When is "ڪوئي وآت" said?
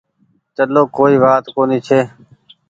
0.95-1.45